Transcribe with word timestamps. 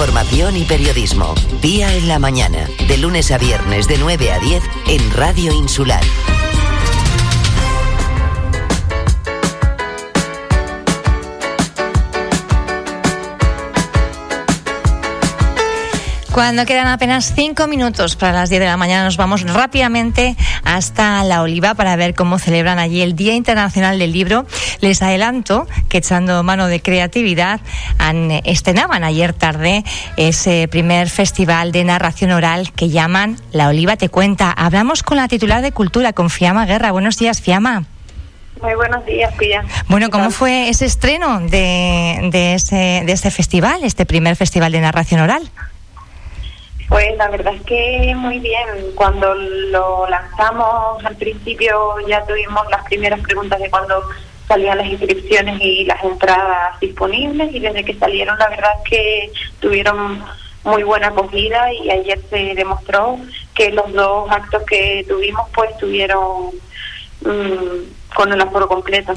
información 0.00 0.56
y 0.56 0.64
periodismo. 0.64 1.34
Día 1.60 1.94
en 1.94 2.08
la 2.08 2.18
mañana, 2.18 2.66
de 2.88 2.96
lunes 2.96 3.30
a 3.32 3.36
viernes 3.36 3.86
de 3.86 3.98
9 3.98 4.32
a 4.32 4.38
10 4.38 4.62
en 4.88 5.12
Radio 5.12 5.52
Insular. 5.52 6.02
Cuando 16.32 16.64
quedan 16.64 16.86
apenas 16.86 17.32
cinco 17.34 17.66
minutos 17.66 18.14
para 18.14 18.32
las 18.32 18.50
10 18.50 18.60
de 18.60 18.66
la 18.66 18.76
mañana, 18.76 19.04
nos 19.04 19.16
vamos 19.16 19.42
rápidamente 19.42 20.36
hasta 20.64 21.24
La 21.24 21.42
Oliva 21.42 21.74
para 21.74 21.96
ver 21.96 22.14
cómo 22.14 22.38
celebran 22.38 22.78
allí 22.78 23.02
el 23.02 23.16
Día 23.16 23.34
Internacional 23.34 23.98
del 23.98 24.12
Libro. 24.12 24.46
Les 24.80 25.02
adelanto 25.02 25.66
que 25.88 25.98
echando 25.98 26.44
mano 26.44 26.68
de 26.68 26.80
creatividad 26.80 27.60
han, 27.98 28.30
estrenaban 28.44 29.02
ayer 29.02 29.32
tarde 29.32 29.82
ese 30.16 30.68
primer 30.68 31.10
festival 31.10 31.72
de 31.72 31.82
narración 31.82 32.30
oral 32.30 32.70
que 32.72 32.90
llaman 32.90 33.36
La 33.50 33.68
Oliva 33.68 33.96
te 33.96 34.08
cuenta. 34.08 34.52
Hablamos 34.52 35.02
con 35.02 35.16
la 35.16 35.26
titular 35.26 35.62
de 35.62 35.72
Cultura, 35.72 36.12
con 36.12 36.30
Fiamma 36.30 36.64
Guerra. 36.64 36.92
Buenos 36.92 37.18
días, 37.18 37.40
Fiamma. 37.40 37.86
Muy 38.62 38.74
buenos 38.76 39.04
días, 39.04 39.34
Pia. 39.34 39.64
Bueno, 39.88 40.10
¿cómo 40.10 40.30
fue 40.30 40.68
ese 40.68 40.86
estreno 40.86 41.40
de, 41.40 42.28
de, 42.30 42.54
ese, 42.54 43.02
de 43.04 43.12
este 43.12 43.32
festival, 43.32 43.82
este 43.82 44.06
primer 44.06 44.36
festival 44.36 44.70
de 44.70 44.80
narración 44.80 45.20
oral? 45.22 45.50
Pues 46.90 47.16
la 47.16 47.28
verdad 47.28 47.54
es 47.54 47.62
que 47.62 48.12
muy 48.16 48.40
bien. 48.40 48.66
Cuando 48.96 49.32
lo 49.34 50.08
lanzamos 50.08 51.02
al 51.04 51.16
principio 51.16 51.94
ya 52.08 52.26
tuvimos 52.26 52.68
las 52.68 52.84
primeras 52.84 53.20
preguntas 53.20 53.60
de 53.60 53.70
cuando 53.70 54.02
salían 54.48 54.78
las 54.78 54.88
inscripciones 54.88 55.60
y 55.60 55.84
las 55.84 56.02
entradas 56.02 56.80
disponibles 56.80 57.54
y 57.54 57.60
desde 57.60 57.84
que 57.84 57.94
salieron 57.94 58.36
la 58.36 58.48
verdad 58.48 58.70
es 58.82 58.90
que 58.90 59.32
tuvieron 59.60 60.24
muy 60.64 60.82
buena 60.82 61.06
acogida 61.06 61.72
y 61.72 61.90
ayer 61.90 62.20
se 62.28 62.54
demostró 62.56 63.18
que 63.54 63.70
los 63.70 63.92
dos 63.92 64.28
actos 64.28 64.64
que 64.64 65.04
tuvimos 65.08 65.48
pues 65.54 65.76
tuvieron 65.78 66.50
mm, 67.20 68.14
con 68.16 68.32
el 68.32 68.40
aforo 68.40 68.66
completo. 68.66 69.14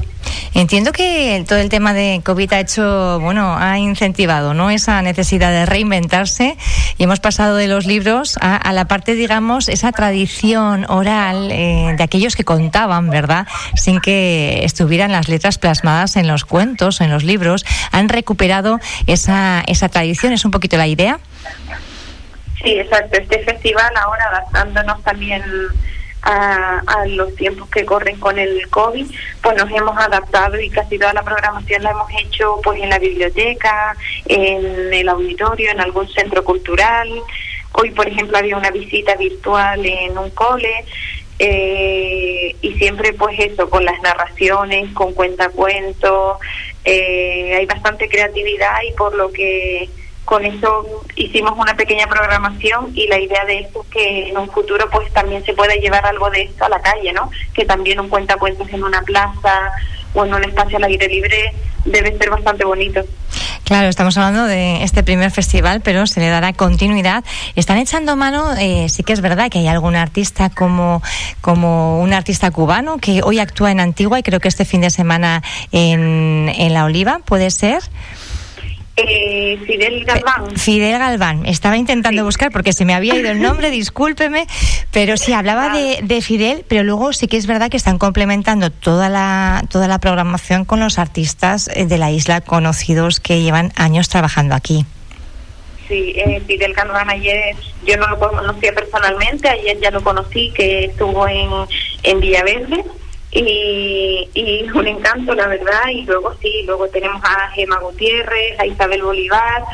Entiendo 0.54 0.92
que 0.92 1.44
todo 1.48 1.58
el 1.58 1.68
tema 1.68 1.92
de 1.92 2.20
COVID 2.24 2.52
ha 2.52 2.60
hecho, 2.60 3.18
bueno, 3.20 3.56
ha 3.58 3.76
incentivado, 3.78 4.54
¿no? 4.54 4.70
Esa 4.70 5.02
necesidad 5.02 5.50
de 5.50 5.66
reinventarse 5.66 6.56
y 6.96 7.02
hemos 7.02 7.18
pasado 7.18 7.56
de 7.56 7.66
los 7.66 7.86
libros 7.86 8.38
a, 8.40 8.72
la 8.72 8.86
parte, 8.86 9.14
digamos, 9.14 9.68
esa 9.68 9.90
tradición 9.90 10.86
oral 10.88 11.50
eh, 11.50 11.94
de 11.98 12.04
aquellos 12.04 12.36
que 12.36 12.44
contaban, 12.44 13.10
¿verdad? 13.10 13.48
Sin 13.74 14.00
que 14.00 14.64
estuvieran 14.64 15.10
las 15.10 15.28
letras 15.28 15.58
plasmadas 15.58 16.14
en 16.14 16.28
los 16.28 16.44
cuentos, 16.44 17.00
en 17.00 17.10
los 17.10 17.24
libros. 17.24 17.66
Han 17.90 18.08
recuperado 18.08 18.78
esa, 19.08 19.64
esa 19.66 19.88
tradición, 19.88 20.32
es 20.32 20.44
un 20.44 20.52
poquito 20.52 20.76
la 20.76 20.86
idea. 20.86 21.18
Sí, 22.62 22.78
exacto. 22.78 23.18
Este 23.18 23.40
festival 23.40 23.92
ahora 23.96 24.24
adaptándonos 24.30 25.02
también 25.02 25.42
a, 26.24 27.04
los 27.06 27.34
tiempos 27.36 27.68
que 27.68 27.84
corren 27.84 28.18
con 28.18 28.38
el 28.38 28.68
COVID, 28.70 29.06
pues 29.42 29.56
nos 29.56 29.70
hemos 29.70 29.96
adaptado 29.96 30.58
y 30.58 30.70
casi 30.70 30.98
toda 30.98 31.12
la 31.12 31.22
programación 31.22 31.82
la 31.82 31.90
hemos 31.90 32.10
hecho 32.18 32.60
pues 32.62 32.82
en 32.82 32.88
la 32.88 32.98
biblioteca, 32.98 33.96
en 34.26 34.92
el 34.92 35.08
auditorio, 35.08 35.70
en 35.70 35.80
algún 35.80 36.08
centro 36.08 36.42
cultural. 36.42 37.08
Hoy, 37.72 37.90
por 37.90 38.08
ejemplo, 38.08 38.38
había 38.38 38.56
una 38.56 38.70
visita 38.70 39.14
virtual 39.16 39.84
en 39.84 40.16
un 40.16 40.30
cole. 40.30 40.84
Eh, 41.36 42.54
y 42.62 42.72
siempre 42.74 43.12
pues 43.12 43.36
eso, 43.40 43.68
con 43.68 43.84
las 43.84 44.00
narraciones, 44.02 44.92
con 44.92 45.12
cuentacuentos, 45.14 46.38
eh, 46.84 47.56
hay 47.58 47.66
bastante 47.66 48.08
creatividad 48.08 48.76
y 48.88 48.92
por 48.92 49.16
lo 49.16 49.32
que 49.32 49.88
con 50.34 50.44
eso 50.44 50.84
hicimos 51.14 51.52
una 51.56 51.76
pequeña 51.76 52.08
programación 52.08 52.90
y 52.92 53.06
la 53.06 53.20
idea 53.20 53.44
de 53.44 53.60
esto 53.60 53.84
es 53.84 53.88
que 53.88 54.28
en 54.30 54.36
un 54.36 54.50
futuro 54.50 54.84
pues 54.90 55.08
también 55.12 55.44
se 55.44 55.52
pueda 55.52 55.76
llevar 55.76 56.04
algo 56.04 56.28
de 56.28 56.42
esto 56.42 56.64
a 56.64 56.68
la 56.68 56.80
calle, 56.80 57.12
¿no? 57.12 57.30
Que 57.54 57.64
también 57.64 58.00
un 58.00 58.08
cuentacuentos 58.08 58.68
en 58.72 58.82
una 58.82 59.00
plaza 59.02 59.70
o 60.12 60.24
en 60.24 60.34
un 60.34 60.42
espacio 60.42 60.78
al 60.78 60.84
aire 60.84 61.06
libre 61.06 61.54
debe 61.84 62.18
ser 62.18 62.30
bastante 62.30 62.64
bonito. 62.64 63.00
Claro, 63.62 63.88
estamos 63.88 64.18
hablando 64.18 64.46
de 64.46 64.82
este 64.82 65.04
primer 65.04 65.30
festival, 65.30 65.82
pero 65.82 66.04
se 66.08 66.18
le 66.18 66.28
dará 66.28 66.52
continuidad. 66.52 67.22
Están 67.54 67.78
echando 67.78 68.16
mano, 68.16 68.56
eh, 68.58 68.88
sí 68.88 69.04
que 69.04 69.12
es 69.12 69.20
verdad 69.20 69.52
que 69.52 69.60
hay 69.60 69.68
algún 69.68 69.94
artista 69.94 70.50
como, 70.50 71.00
como 71.42 72.00
un 72.00 72.12
artista 72.12 72.50
cubano 72.50 72.98
que 72.98 73.20
hoy 73.22 73.38
actúa 73.38 73.70
en 73.70 73.78
Antigua 73.78 74.18
y 74.18 74.24
creo 74.24 74.40
que 74.40 74.48
este 74.48 74.64
fin 74.64 74.80
de 74.80 74.90
semana 74.90 75.44
en, 75.70 76.50
en 76.56 76.74
La 76.74 76.86
Oliva, 76.86 77.20
¿puede 77.24 77.52
ser? 77.52 77.84
Eh, 78.96 79.58
Fidel 79.66 80.04
Galván. 80.04 80.56
Fidel 80.56 80.98
Galván. 80.98 81.46
Estaba 81.46 81.76
intentando 81.76 82.22
buscar 82.24 82.52
porque 82.52 82.72
se 82.72 82.84
me 82.84 82.94
había 82.94 83.16
ido 83.16 83.30
el 83.30 83.42
nombre, 83.42 83.70
discúlpeme, 83.72 84.46
pero 84.92 85.16
sí 85.16 85.32
hablaba 85.32 85.76
de, 85.76 85.98
de, 86.02 86.22
Fidel, 86.22 86.64
pero 86.68 86.84
luego 86.84 87.12
sí 87.12 87.26
que 87.26 87.36
es 87.36 87.46
verdad 87.46 87.70
que 87.70 87.76
están 87.76 87.98
complementando 87.98 88.70
toda 88.70 89.08
la 89.08 89.64
toda 89.68 89.88
la 89.88 89.98
programación 89.98 90.64
con 90.64 90.78
los 90.78 90.98
artistas 90.98 91.68
eh, 91.74 91.86
de 91.86 91.98
la 91.98 92.12
isla 92.12 92.40
conocidos 92.40 93.18
que 93.18 93.42
llevan 93.42 93.72
años 93.74 94.08
trabajando 94.08 94.54
aquí. 94.54 94.86
Sí, 95.88 96.14
eh, 96.16 96.40
Fidel 96.46 96.72
Galván 96.72 97.10
ayer 97.10 97.56
yo 97.84 97.96
no 97.96 98.06
lo 98.08 98.18
conocía 98.18 98.72
personalmente, 98.72 99.48
ayer 99.48 99.78
ya 99.80 99.90
lo 99.90 100.02
conocí 100.02 100.52
que 100.54 100.84
estuvo 100.84 101.26
en 101.26 101.48
en 102.04 102.20
Villaverde 102.20 102.84
y, 103.34 104.30
y 104.32 104.70
un 104.72 104.86
encanto, 104.86 105.34
la 105.34 105.48
verdad. 105.48 105.88
Y 105.92 106.02
luego 106.02 106.34
sí, 106.40 106.62
luego 106.64 106.88
tenemos 106.88 107.22
a 107.24 107.50
Gema 107.50 107.78
Gutiérrez, 107.78 108.58
a 108.58 108.66
Isabel 108.66 109.02
Bolívar. 109.02 109.64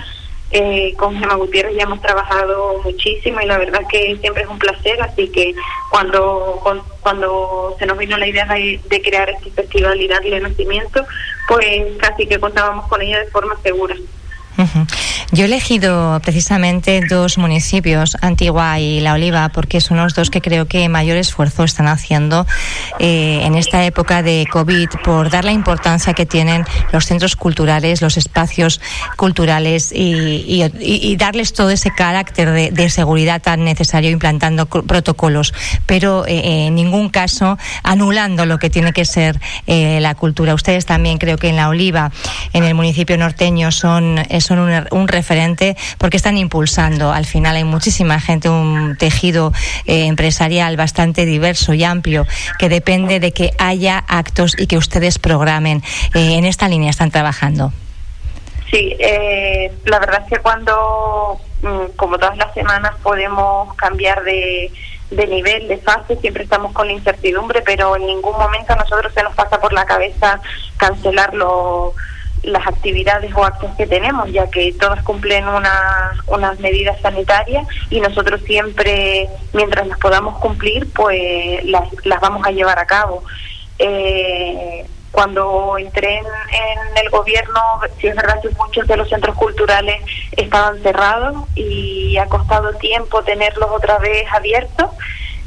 Eh, 0.52 0.94
con 0.96 1.16
Gema 1.16 1.34
Gutiérrez 1.34 1.76
ya 1.76 1.84
hemos 1.84 2.00
trabajado 2.00 2.80
muchísimo 2.82 3.40
y 3.40 3.46
la 3.46 3.56
verdad 3.56 3.82
que 3.88 4.16
siempre 4.20 4.42
es 4.42 4.48
un 4.48 4.58
placer, 4.58 5.00
así 5.00 5.28
que 5.28 5.54
cuando 5.90 6.60
cuando 7.02 7.76
se 7.78 7.86
nos 7.86 7.96
vino 7.96 8.16
la 8.16 8.26
idea 8.26 8.46
de, 8.46 9.02
crear 9.02 9.30
este 9.30 9.50
festival 9.52 10.00
y 10.00 10.08
darle 10.08 10.40
nacimiento, 10.40 11.06
pues 11.46 11.96
casi 11.98 12.26
que 12.26 12.40
contábamos 12.40 12.88
con 12.88 13.00
ella 13.00 13.20
de 13.20 13.30
forma 13.30 13.56
segura. 13.62 13.94
Yo 15.32 15.44
he 15.44 15.46
elegido 15.46 16.18
precisamente 16.22 17.02
dos 17.08 17.38
municipios, 17.38 18.16
Antigua 18.20 18.80
y 18.80 19.00
La 19.00 19.14
Oliva, 19.14 19.48
porque 19.50 19.80
son 19.80 19.98
los 19.98 20.14
dos 20.14 20.28
que 20.28 20.40
creo 20.40 20.66
que 20.66 20.88
mayor 20.88 21.16
esfuerzo 21.16 21.62
están 21.62 21.86
haciendo 21.86 22.46
eh, 22.98 23.40
en 23.44 23.54
esta 23.54 23.84
época 23.84 24.24
de 24.24 24.46
COVID 24.50 24.88
por 25.04 25.30
dar 25.30 25.44
la 25.44 25.52
importancia 25.52 26.14
que 26.14 26.26
tienen 26.26 26.64
los 26.92 27.06
centros 27.06 27.36
culturales, 27.36 28.02
los 28.02 28.16
espacios 28.16 28.80
culturales 29.16 29.92
y, 29.94 31.16
darles 31.16 31.52
todo 31.52 31.70
ese 31.70 31.92
carácter 31.92 32.72
de, 32.72 32.90
seguridad 32.90 33.40
tan 33.40 33.64
necesario 33.64 34.10
implantando 34.10 34.66
protocolos, 34.66 35.54
pero 35.86 36.26
eh, 36.26 36.66
en 36.66 36.74
ningún 36.74 37.08
caso 37.08 37.56
anulando 37.84 38.46
lo 38.46 38.58
que 38.58 38.68
tiene 38.68 38.92
que 38.92 39.04
ser 39.04 39.38
eh, 39.66 40.00
la 40.00 40.14
cultura. 40.16 40.54
Ustedes 40.54 40.86
también 40.86 41.18
creo 41.18 41.38
que 41.38 41.50
en 41.50 41.56
La 41.56 41.68
Oliva, 41.68 42.10
en 42.52 42.64
el 42.64 42.74
municipio 42.74 43.16
norteño, 43.16 43.70
son 43.70 44.18
son 44.40 44.58
un, 44.90 45.08
referente 45.20 45.76
porque 45.98 46.16
están 46.16 46.36
impulsando. 46.36 47.12
Al 47.12 47.26
final 47.26 47.56
hay 47.56 47.64
muchísima 47.64 48.20
gente, 48.20 48.48
un 48.48 48.96
tejido 48.96 49.52
eh, 49.86 50.06
empresarial 50.06 50.76
bastante 50.76 51.26
diverso 51.26 51.74
y 51.74 51.84
amplio 51.84 52.26
que 52.58 52.68
depende 52.68 53.20
de 53.20 53.32
que 53.32 53.50
haya 53.58 53.98
actos 54.08 54.54
y 54.58 54.66
que 54.66 54.76
ustedes 54.78 55.18
programen. 55.18 55.82
Eh, 56.14 56.38
en 56.38 56.44
esta 56.44 56.68
línea 56.68 56.90
están 56.90 57.10
trabajando. 57.10 57.72
Sí, 58.70 58.96
eh, 58.98 59.72
la 59.84 59.98
verdad 59.98 60.22
es 60.24 60.28
que 60.28 60.42
cuando, 60.42 61.40
mm, 61.62 61.96
como 61.96 62.18
todas 62.18 62.36
las 62.36 62.54
semanas, 62.54 62.92
podemos 63.02 63.74
cambiar 63.74 64.22
de, 64.22 64.70
nivel, 65.10 65.66
de 65.66 65.78
fase, 65.78 66.16
siempre 66.16 66.44
estamos 66.44 66.72
con 66.72 66.88
incertidumbre, 66.88 67.62
pero 67.62 67.96
en 67.96 68.06
ningún 68.06 68.38
momento 68.38 68.72
a 68.72 68.76
nosotros 68.76 69.12
se 69.12 69.24
nos 69.24 69.34
pasa 69.34 69.60
por 69.60 69.72
la 69.72 69.84
cabeza 69.84 70.40
cancelarlo 70.76 71.94
las 72.42 72.66
actividades 72.66 73.34
o 73.34 73.44
actos 73.44 73.70
que 73.76 73.86
tenemos, 73.86 74.30
ya 74.32 74.48
que 74.50 74.72
todas 74.72 75.02
cumplen 75.02 75.46
unas, 75.46 76.18
unas 76.26 76.58
medidas 76.60 77.00
sanitarias 77.00 77.66
y 77.90 78.00
nosotros 78.00 78.40
siempre, 78.42 79.28
mientras 79.52 79.86
las 79.86 79.98
podamos 79.98 80.38
cumplir, 80.38 80.90
pues 80.92 81.64
las, 81.64 81.88
las 82.04 82.20
vamos 82.20 82.46
a 82.46 82.50
llevar 82.50 82.78
a 82.78 82.86
cabo. 82.86 83.22
Eh, 83.78 84.84
cuando 85.10 85.76
entré 85.78 86.18
en, 86.18 86.24
el 87.02 87.10
gobierno, 87.10 87.60
sí 87.98 88.06
es 88.06 88.16
verdad 88.16 88.40
que 88.40 88.50
muchos 88.50 88.86
de 88.86 88.96
los 88.96 89.08
centros 89.08 89.36
culturales 89.36 90.00
estaban 90.32 90.80
cerrados 90.82 91.48
y 91.54 92.16
ha 92.16 92.26
costado 92.26 92.72
tiempo 92.74 93.22
tenerlos 93.22 93.70
otra 93.70 93.98
vez 93.98 94.24
abiertos, 94.32 94.90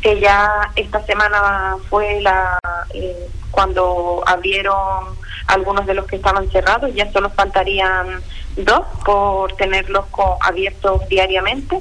que 0.01 0.19
ya 0.19 0.69
esta 0.75 1.01
semana 1.05 1.77
fue 1.89 2.19
la 2.21 2.59
eh, 2.93 3.27
cuando 3.51 4.21
abrieron 4.25 5.15
algunos 5.47 5.85
de 5.85 5.93
los 5.93 6.05
que 6.07 6.15
estaban 6.15 6.49
cerrados, 6.49 6.93
ya 6.93 7.11
solo 7.11 7.29
faltarían 7.29 8.21
dos 8.55 8.85
por 9.05 9.53
tenerlos 9.53 10.05
abiertos 10.41 11.07
diariamente. 11.09 11.79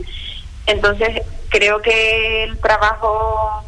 Entonces, 0.66 1.22
creo 1.48 1.82
que 1.82 2.44
el 2.44 2.58
trabajo 2.58 3.64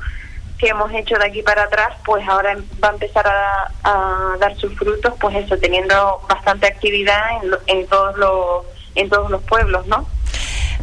que 0.59 0.69
hemos 0.69 0.93
hecho 0.93 1.17
de 1.17 1.27
aquí 1.27 1.43
para 1.43 1.65
atrás, 1.65 1.95
pues 2.05 2.27
ahora 2.29 2.57
va 2.83 2.89
a 2.89 2.93
empezar 2.93 3.27
a, 3.27 4.37
dar 4.39 4.57
sus 4.57 4.75
frutos, 4.77 5.15
pues 5.21 5.37
eso, 5.37 5.57
teniendo 5.59 6.21
bastante 6.29 6.67
actividad 6.67 7.43
en, 7.43 7.79
en 7.79 7.87
todos 7.87 8.17
los 8.17 8.65
en 8.95 9.11
todos 9.11 9.31
los 9.31 9.43
pueblos, 9.43 9.87
¿no? 9.87 10.07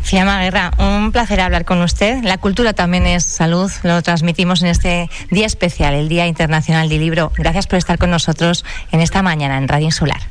Fiamma 0.01 0.41
Guerra, 0.41 0.71
un 0.77 1.11
placer 1.11 1.39
hablar 1.39 1.65
con 1.65 1.81
usted. 1.81 2.23
La 2.23 2.37
cultura 2.37 2.73
también 2.73 3.05
es 3.05 3.23
salud, 3.23 3.71
lo 3.83 4.01
transmitimos 4.01 4.61
en 4.61 4.69
este 4.69 5.09
día 5.29 5.45
especial, 5.45 5.93
el 5.93 6.09
Día 6.09 6.27
Internacional 6.27 6.89
del 6.89 6.99
Libro. 6.99 7.31
Gracias 7.37 7.67
por 7.67 7.77
estar 7.77 7.97
con 7.97 8.11
nosotros 8.11 8.65
en 8.91 9.01
esta 9.01 9.21
mañana 9.21 9.57
en 9.57 9.67
Radio 9.67 9.85
Insular. 9.85 10.21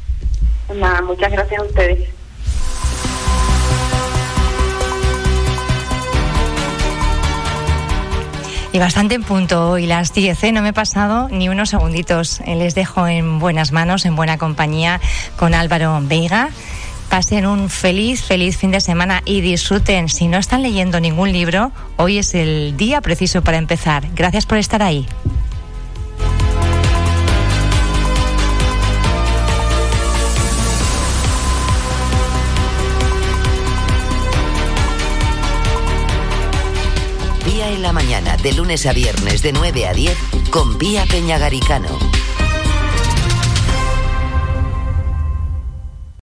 Nada, 0.75 1.03
muchas 1.03 1.33
gracias 1.33 1.61
a 1.61 1.65
ustedes. 1.65 2.09
Y 8.73 8.79
bastante 8.79 9.17
en 9.17 9.25
punto 9.25 9.71
hoy, 9.71 9.87
las 9.87 10.15
10, 10.15 10.45
¿eh? 10.45 10.53
no 10.53 10.63
me 10.63 10.69
he 10.69 10.73
pasado 10.73 11.29
ni 11.29 11.49
unos 11.49 11.71
segunditos. 11.71 12.41
Eh, 12.47 12.55
les 12.55 12.77
dejo 12.77 13.09
en 13.09 13.41
buenas 13.41 13.73
manos, 13.73 14.07
en 14.07 14.15
buena 14.15 14.39
compañía 14.39 15.01
con 15.37 15.55
Álvaro 15.55 15.99
Veiga. 16.03 16.51
Pasen 17.11 17.45
un 17.45 17.69
feliz, 17.69 18.23
feliz 18.23 18.57
fin 18.57 18.71
de 18.71 18.81
semana 18.81 19.21
y 19.25 19.41
disfruten. 19.41 20.09
Si 20.09 20.29
no 20.29 20.39
están 20.39 20.63
leyendo 20.63 21.01
ningún 21.01 21.33
libro, 21.33 21.73
hoy 21.97 22.19
es 22.19 22.37
el 22.37 22.77
día 22.77 23.01
preciso 23.01 23.43
para 23.43 23.59
empezar. 23.59 24.05
Gracias 24.15 24.47
por 24.47 24.59
estar 24.59 24.81
ahí. 24.81 25.09
Vía 37.45 37.71
en 37.73 37.83
la 37.83 37.93
mañana, 37.93 38.37
de 38.37 38.53
lunes 38.53 38.87
a 38.87 38.93
viernes, 38.93 39.43
de 39.43 39.53
9 39.53 39.89
a 39.89 39.93
10, 39.93 40.17
con 40.51 40.79
Vía 40.79 41.05
Peñagaricano 41.07 41.99